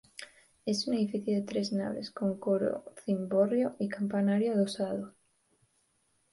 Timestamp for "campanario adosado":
3.87-5.13